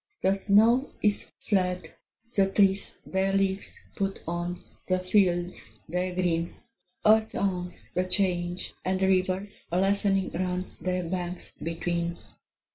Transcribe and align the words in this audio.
The 0.23 0.33
snow 0.35 0.89
is 1.03 1.31
fled: 1.39 1.93
the 2.33 2.49
trees 2.49 2.93
their 3.05 3.33
leaves 3.33 3.79
put 3.95 4.19
on, 4.27 4.63
The 4.87 4.97
fields 4.97 5.69
their 5.87 6.15
green: 6.15 6.55
Earth 7.05 7.35
owns 7.35 7.91
the 7.93 8.05
change, 8.05 8.73
and 8.83 8.99
rivers 8.99 9.67
lessening 9.71 10.31
run. 10.31 10.71
Their 10.81 11.03
banks 11.03 11.51
between. 11.61 12.17